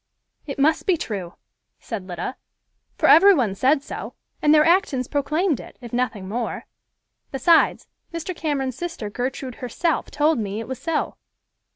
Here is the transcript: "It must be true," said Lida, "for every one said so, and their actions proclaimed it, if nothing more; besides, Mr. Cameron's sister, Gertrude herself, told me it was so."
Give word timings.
"It 0.47 0.57
must 0.57 0.87
be 0.87 0.97
true," 0.97 1.35
said 1.79 2.07
Lida, 2.07 2.35
"for 2.97 3.07
every 3.07 3.35
one 3.35 3.53
said 3.53 3.83
so, 3.83 4.15
and 4.41 4.51
their 4.51 4.65
actions 4.65 5.07
proclaimed 5.07 5.59
it, 5.59 5.77
if 5.79 5.93
nothing 5.93 6.27
more; 6.27 6.65
besides, 7.31 7.85
Mr. 8.11 8.35
Cameron's 8.35 8.75
sister, 8.75 9.11
Gertrude 9.11 9.53
herself, 9.61 10.09
told 10.09 10.39
me 10.39 10.59
it 10.59 10.67
was 10.67 10.79
so." 10.81 11.17